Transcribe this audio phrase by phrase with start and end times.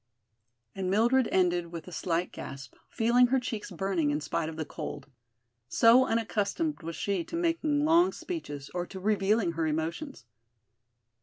[0.73, 4.65] And Mildred ended with a slight gasp, feeling her cheeks burning in spite of the
[4.65, 5.05] cold,
[5.67, 10.25] so unaccustomed was she to making long speeches or to revealing her emotions.